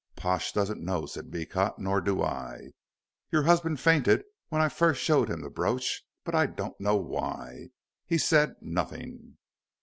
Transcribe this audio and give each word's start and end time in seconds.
"Pash 0.15 0.51
doesn't 0.51 0.81
know," 0.81 1.05
said 1.05 1.29
Beecot, 1.29 1.77
"nor 1.77 2.01
do 2.01 2.23
I. 2.23 2.71
Your 3.29 3.43
husband 3.43 3.79
fainted 3.79 4.23
when 4.49 4.59
I 4.59 4.67
first 4.67 4.99
showed 4.99 5.29
him 5.29 5.41
the 5.41 5.49
brooch, 5.51 6.01
but 6.23 6.33
I 6.33 6.47
don't 6.47 6.81
know 6.81 6.95
why. 6.97 7.67
He 8.07 8.17
said 8.17 8.55
nothing." 8.61 9.37